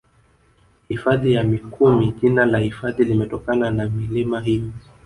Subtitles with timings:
[0.89, 4.71] Hifadhi ya Mikumi jina la hifadhi limetokana na milima hiyo